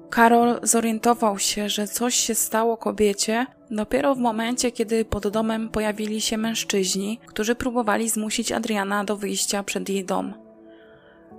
[0.09, 6.21] Karol zorientował się, że coś się stało kobiecie dopiero w momencie, kiedy pod domem pojawili
[6.21, 10.33] się mężczyźni, którzy próbowali zmusić Adriana do wyjścia przed jej dom.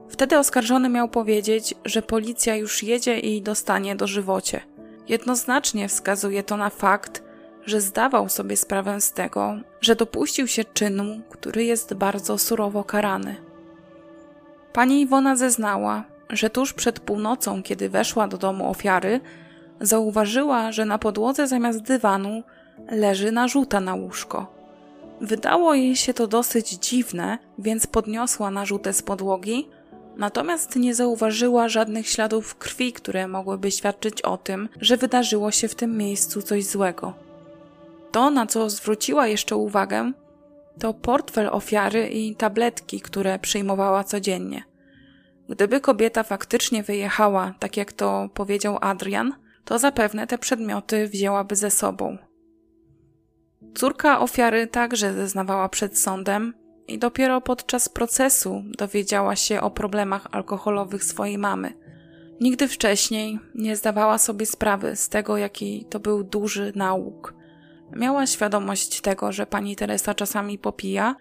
[0.09, 4.61] Wtedy oskarżony miał powiedzieć, że policja już jedzie i dostanie dożywocie.
[5.09, 7.23] Jednoznacznie wskazuje to na fakt,
[7.65, 13.37] że zdawał sobie sprawę z tego, że dopuścił się czynu, który jest bardzo surowo karany.
[14.73, 19.21] Pani Iwona zeznała, że tuż przed północą, kiedy weszła do domu ofiary,
[19.81, 22.43] zauważyła, że na podłodze zamiast dywanu
[22.91, 24.63] leży narzuta na łóżko.
[25.21, 29.69] Wydało jej się to dosyć dziwne, więc podniosła narzutę z podłogi
[30.17, 35.75] Natomiast nie zauważyła żadnych śladów krwi, które mogłyby świadczyć o tym, że wydarzyło się w
[35.75, 37.15] tym miejscu coś złego.
[38.13, 40.13] To, na co zwróciła jeszcze uwagę,
[40.81, 44.63] to portfel ofiary i tabletki, które przyjmowała codziennie.
[45.49, 49.35] Gdyby kobieta faktycznie wyjechała, tak jak to powiedział Adrian,
[49.65, 52.19] to zapewne te przedmioty wzięłaby ze sobą.
[53.75, 56.55] Córka ofiary także zeznawała przed sądem,
[56.89, 61.73] i dopiero podczas procesu dowiedziała się o problemach alkoholowych swojej mamy.
[62.41, 67.35] Nigdy wcześniej nie zdawała sobie sprawy z tego, jaki to był duży nauk.
[67.97, 71.17] Miała świadomość tego, że pani Teresa czasami popija,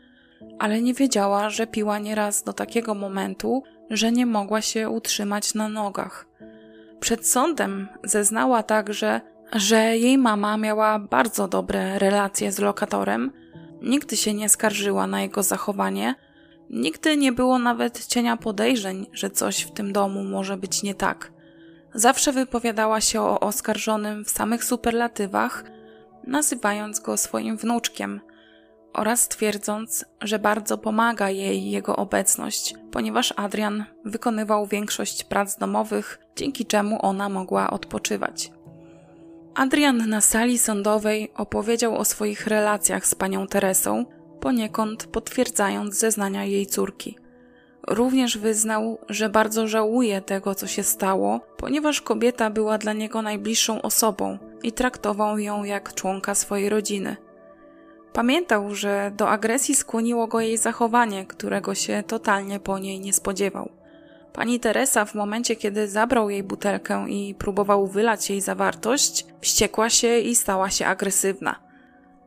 [0.60, 5.70] ale nie wiedziała, że piła nieraz do takiego momentu, że nie mogła się utrzymać na
[5.70, 6.28] nogach.
[7.00, 9.22] Przed sądem zeznała także,
[9.54, 13.32] że jej mama miała bardzo dobre relacje z lokatorem,
[13.82, 16.16] nigdy się nie skarżyła na jego zachowanie,
[16.70, 21.32] nigdy nie było nawet cienia podejrzeń, że coś w tym domu może być nie tak.
[21.94, 25.64] Zawsze wypowiadała się o oskarżonym w samych superlatywach,
[26.28, 28.22] nazywając go swoim wnuczkiem
[28.94, 36.66] oraz twierdząc, że bardzo pomaga jej jego obecność, ponieważ Adrian wykonywał większość prac domowych, dzięki
[36.66, 38.52] czemu ona mogła odpoczywać.
[39.56, 44.06] Adrian na sali sądowej opowiedział o swoich relacjach z panią Teresą,
[44.40, 47.18] poniekąd potwierdzając zeznania jej córki.
[47.88, 53.82] Również wyznał, że bardzo żałuje tego, co się stało, ponieważ kobieta była dla niego najbliższą
[53.82, 57.18] osobą i traktował ją jak członka swojej rodziny.
[58.14, 63.81] Pamiętał, że do agresji skłoniło go jej zachowanie, którego się totalnie po niej nie spodziewał.
[64.34, 70.20] Pani Teresa w momencie, kiedy zabrał jej butelkę i próbował wylać jej zawartość, wściekła się
[70.20, 71.56] i stała się agresywna.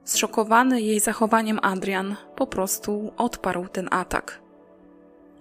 [0.04, 4.40] Zszokowany jej zachowaniem Adrian po prostu odparł ten atak.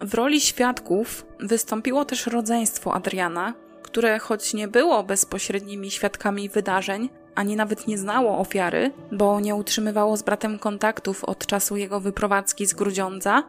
[0.01, 7.55] W roli świadków wystąpiło też rodzeństwo Adriana, które choć nie było bezpośrednimi świadkami wydarzeń, ani
[7.55, 12.73] nawet nie znało ofiary, bo nie utrzymywało z bratem kontaktów od czasu jego wyprowadzki z
[12.73, 13.43] Grudziądza,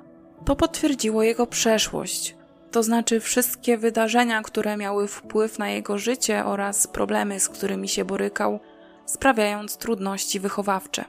[0.45, 2.37] to potwierdziło jego przeszłość,
[2.75, 8.05] to znaczy wszystkie wydarzenia, które miały wpływ na jego życie oraz problemy, z którymi się
[8.05, 8.61] borykał,
[9.07, 11.05] sprawiając trudności wychowawcze.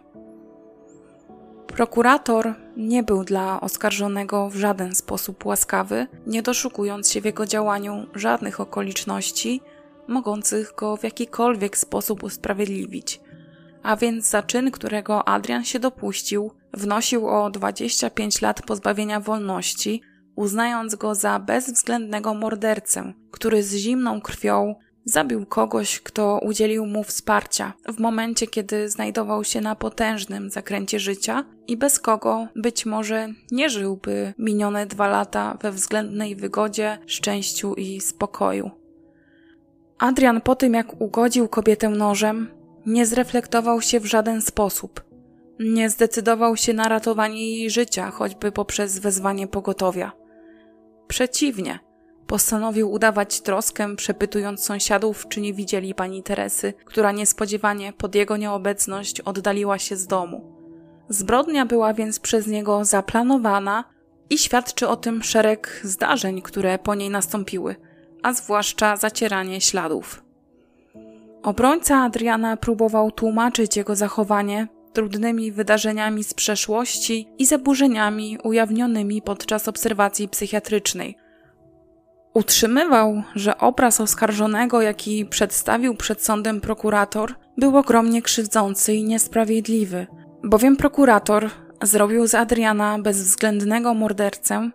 [1.67, 8.07] Prokurator nie był dla oskarżonego w żaden sposób łaskawy, nie doszukując się w jego działaniu
[8.15, 9.61] żadnych okoliczności
[10.07, 13.21] mogących go w jakikolwiek sposób usprawiedliwić.
[13.83, 20.01] A więc za czyn, którego Adrian się dopuścił, wnosił o 25 lat pozbawienia wolności,
[20.35, 24.75] uznając go za bezwzględnego mordercę, który z zimną krwią
[25.05, 31.45] zabił kogoś, kto udzielił mu wsparcia w momencie, kiedy znajdował się na potężnym zakręcie życia
[31.67, 38.01] i bez kogo być może nie żyłby minione dwa lata we względnej wygodzie, szczęściu i
[38.01, 38.71] spokoju.
[39.97, 42.51] Adrian po tym, jak ugodził kobietę nożem,
[42.85, 45.03] nie zreflektował się w żaden sposób.
[45.59, 50.24] Nie zdecydował się na ratowanie jej życia, choćby poprzez wezwanie pogotowia.
[51.07, 51.79] Przeciwnie,
[52.27, 59.21] postanowił udawać troskę, przepytując sąsiadów, czy nie widzieli pani Teresy, która niespodziewanie pod jego nieobecność
[59.21, 60.55] oddaliła się z domu.
[61.09, 63.83] Zbrodnia była więc przez niego zaplanowana
[64.29, 67.75] i świadczy o tym szereg zdarzeń, które po niej nastąpiły–
[68.25, 70.23] a zwłaszcza zacieranie śladów.
[71.43, 80.29] Obrońca Adriana próbował tłumaczyć jego zachowanie trudnymi wydarzeniami z przeszłości i zaburzeniami ujawnionymi podczas obserwacji
[80.29, 81.17] psychiatrycznej.
[82.33, 90.07] Utrzymywał, że obraz oskarżonego, jaki przedstawił przed sądem prokurator, był ogromnie krzywdzący i niesprawiedliwy,
[90.43, 91.49] bowiem prokurator
[91.81, 94.69] zrobił z Adriana bezwzględnego mordercę,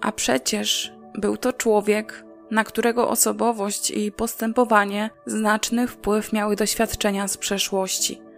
[0.00, 7.36] a przecież był to człowiek, na którego osobowość i postępowanie znaczny wpływ miały doświadczenia z
[7.36, 8.29] przeszłości.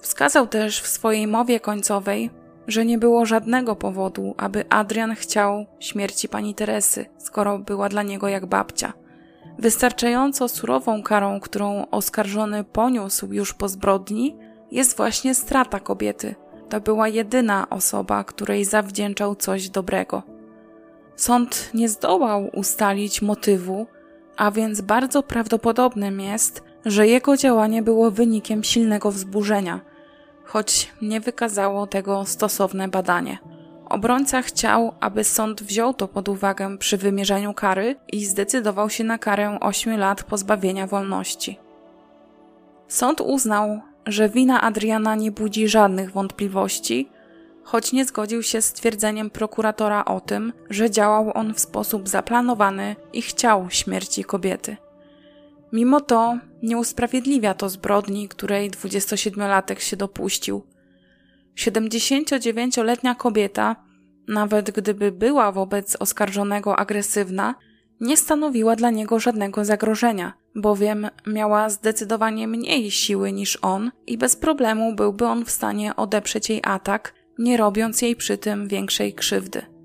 [0.00, 2.30] Wskazał też w swojej mowie końcowej,
[2.66, 8.28] że nie było żadnego powodu, aby Adrian chciał śmierci pani Teresy, skoro była dla niego
[8.28, 8.92] jak babcia.
[9.58, 14.36] Wystarczająco surową karą, którą oskarżony poniósł już po zbrodni,
[14.70, 16.34] jest właśnie strata kobiety.
[16.68, 20.22] To była jedyna osoba, której zawdzięczał coś dobrego.
[21.16, 23.86] Sąd nie zdołał ustalić motywu,
[24.36, 29.80] a więc bardzo prawdopodobnym jest, że jego działanie było wynikiem silnego wzburzenia,
[30.48, 33.38] choć nie wykazało tego stosowne badanie.
[33.88, 39.18] Obrońca chciał, aby sąd wziął to pod uwagę przy wymierzaniu kary i zdecydował się na
[39.18, 41.58] karę 8 lat pozbawienia wolności.
[42.88, 47.08] Sąd uznał, że wina Adriana nie budzi żadnych wątpliwości,
[47.62, 52.96] choć nie zgodził się z twierdzeniem prokuratora o tym, że działał on w sposób zaplanowany
[53.12, 54.76] i chciał śmierci kobiety.
[55.72, 60.62] Mimo to nie usprawiedliwia to zbrodni, której 27-latek się dopuścił.
[61.56, 63.76] 79-letnia kobieta,
[64.28, 67.54] nawet gdyby była wobec oskarżonego agresywna,
[68.00, 74.36] nie stanowiła dla niego żadnego zagrożenia, bowiem miała zdecydowanie mniej siły niż on i bez
[74.36, 79.77] problemu byłby on w stanie odeprzeć jej atak nie robiąc jej przy tym większej krzywdy.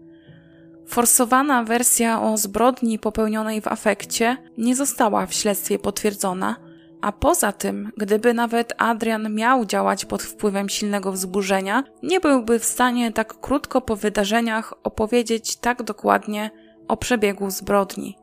[0.94, 6.56] Forsowana wersja o zbrodni popełnionej w afekcie nie została w śledztwie potwierdzona,
[7.02, 12.66] A poza tym, gdyby nawet Adrian miał działać pod wpływem silnego wzburzenia, nie byłby w
[12.66, 16.52] stanie tak krótko po wydarzeniach opowiedzieć tak dokładnie
[16.88, 18.18] o przebiegu zbrodni.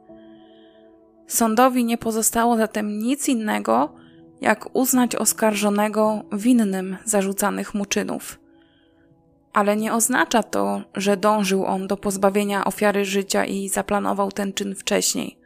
[1.27, 3.95] Sądowi nie pozostało zatem nic innego,
[4.41, 8.40] jak uznać oskarżonego winnym zarzucanych mu czynów.
[9.53, 14.75] Ale nie oznacza to, że dążył on do pozbawienia ofiary życia i zaplanował ten czyn
[14.75, 15.39] wcześniej.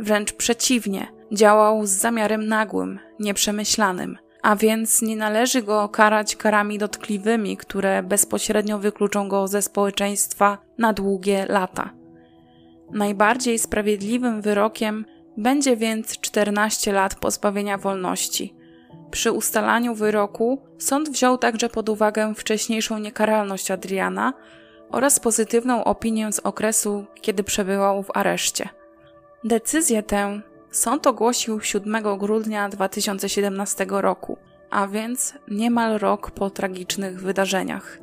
[0.00, 7.56] Wręcz przeciwnie, działał z zamiarem nagłym, nieprzemyślanym, a więc nie należy go karać karami dotkliwymi,
[7.56, 11.90] które bezpośrednio wykluczą go ze społeczeństwa na długie lata.
[12.92, 15.04] Najbardziej sprawiedliwym wyrokiem
[15.36, 18.54] będzie więc 14 lat pozbawienia wolności.
[19.10, 24.32] Przy ustalaniu wyroku sąd wziął także pod uwagę wcześniejszą niekaralność Adriana
[24.90, 28.68] oraz pozytywną opinię z okresu, kiedy przebywał w areszcie.
[29.44, 30.40] Decyzję tę
[30.70, 34.38] sąd ogłosił 7 grudnia 2017 roku,
[34.70, 37.98] a więc niemal rok po tragicznych wydarzeniach.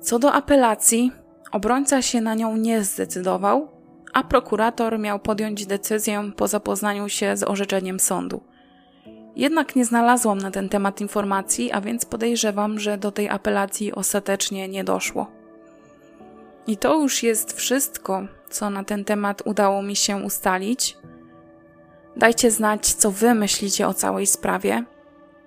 [0.00, 1.12] Co do apelacji,
[1.52, 3.68] obrońca się na nią nie zdecydował,
[4.12, 8.42] a prokurator miał podjąć decyzję po zapoznaniu się z orzeczeniem sądu.
[9.36, 14.68] Jednak nie znalazłam na ten temat informacji, a więc podejrzewam, że do tej apelacji ostatecznie
[14.68, 15.30] nie doszło.
[16.66, 20.96] I to już jest wszystko, co na ten temat udało mi się ustalić.
[22.16, 24.84] Dajcie znać, co wy myślicie o całej sprawie,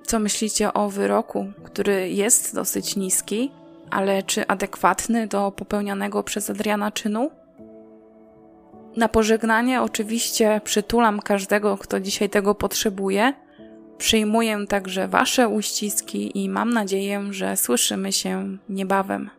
[0.04, 3.52] co myślicie o wyroku, który jest dosyć niski,
[3.92, 7.32] ale czy adekwatny do popełnianego przez Adriana czynu?
[8.96, 13.34] Na pożegnanie oczywiście przytulam każdego, kto dzisiaj tego potrzebuje.
[14.00, 19.30] Przyjmuję także Wasze uściski i mam nadzieję, że słyszymy się niebawem.